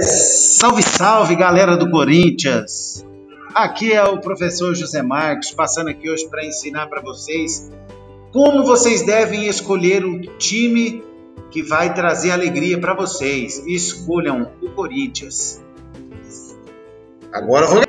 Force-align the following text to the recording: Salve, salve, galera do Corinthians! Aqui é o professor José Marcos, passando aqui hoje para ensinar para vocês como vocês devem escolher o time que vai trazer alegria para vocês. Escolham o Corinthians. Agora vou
Salve, 0.00 0.82
salve, 0.82 1.36
galera 1.36 1.76
do 1.76 1.90
Corinthians! 1.90 3.04
Aqui 3.54 3.92
é 3.92 4.02
o 4.02 4.20
professor 4.20 4.74
José 4.74 5.02
Marcos, 5.02 5.52
passando 5.52 5.88
aqui 5.88 6.10
hoje 6.10 6.28
para 6.28 6.44
ensinar 6.44 6.88
para 6.88 7.00
vocês 7.00 7.70
como 8.32 8.64
vocês 8.64 9.06
devem 9.06 9.46
escolher 9.46 10.04
o 10.04 10.20
time 10.38 11.04
que 11.50 11.62
vai 11.62 11.94
trazer 11.94 12.32
alegria 12.32 12.80
para 12.80 12.94
vocês. 12.94 13.64
Escolham 13.64 14.50
o 14.60 14.70
Corinthians. 14.70 15.62
Agora 17.32 17.66
vou 17.66 17.83